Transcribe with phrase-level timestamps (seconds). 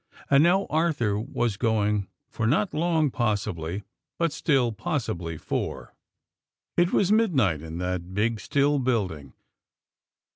[0.31, 3.83] And now Arthur was going, for not long, possibly,
[4.17, 5.93] but, still possibly for
[6.75, 9.33] It was midnight in that big still building.